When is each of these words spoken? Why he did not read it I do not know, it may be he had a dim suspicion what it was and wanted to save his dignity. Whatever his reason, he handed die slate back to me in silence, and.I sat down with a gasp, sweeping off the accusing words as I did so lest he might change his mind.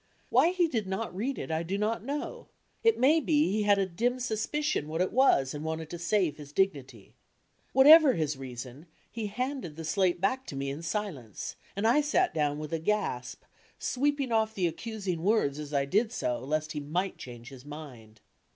Why 0.31 0.49
he 0.49 0.67
did 0.67 0.87
not 0.87 1.15
read 1.15 1.37
it 1.37 1.51
I 1.51 1.61
do 1.61 1.77
not 1.77 2.03
know, 2.03 2.47
it 2.83 2.97
may 2.97 3.19
be 3.19 3.51
he 3.51 3.61
had 3.61 3.77
a 3.77 3.85
dim 3.85 4.19
suspicion 4.19 4.87
what 4.87 4.99
it 4.99 5.11
was 5.13 5.53
and 5.53 5.63
wanted 5.63 5.91
to 5.91 5.99
save 5.99 6.37
his 6.37 6.51
dignity. 6.51 7.13
Whatever 7.71 8.13
his 8.13 8.35
reason, 8.35 8.87
he 9.11 9.27
handed 9.27 9.75
die 9.75 9.83
slate 9.83 10.19
back 10.19 10.47
to 10.47 10.55
me 10.55 10.71
in 10.71 10.81
silence, 10.81 11.55
and.I 11.75 12.01
sat 12.01 12.33
down 12.33 12.57
with 12.57 12.73
a 12.73 12.79
gasp, 12.79 13.43
sweeping 13.77 14.31
off 14.31 14.55
the 14.55 14.65
accusing 14.65 15.21
words 15.21 15.59
as 15.59 15.71
I 15.71 15.85
did 15.85 16.11
so 16.11 16.39
lest 16.39 16.71
he 16.71 16.79
might 16.79 17.19
change 17.19 17.49
his 17.49 17.63
mind. 17.63 18.21